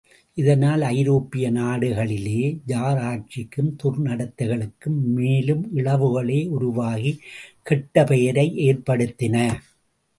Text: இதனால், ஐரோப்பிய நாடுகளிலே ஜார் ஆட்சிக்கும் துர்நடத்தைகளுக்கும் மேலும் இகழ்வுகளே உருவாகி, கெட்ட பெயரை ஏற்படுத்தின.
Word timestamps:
இதனால், 0.37 0.81
ஐரோப்பிய 0.81 1.51
நாடுகளிலே 1.51 2.39
ஜார் 2.65 2.97
ஆட்சிக்கும் 3.01 3.71
துர்நடத்தைகளுக்கும் 3.83 4.99
மேலும் 5.11 5.75
இகழ்வுகளே 5.75 6.47
உருவாகி, 6.49 7.13
கெட்ட 7.63 8.03
பெயரை 8.03 8.47
ஏற்படுத்தின. 8.69 9.35